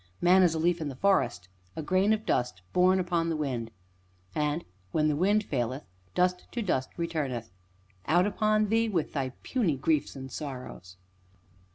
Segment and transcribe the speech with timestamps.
[0.19, 3.69] Man is a leaf in the forest a grain of dust borne upon the wind,
[4.33, 5.83] and, when the wind faileth,
[6.15, 7.51] dust to dust returneth;
[8.07, 10.97] out upon thee, with thy puny griefs and sorrows.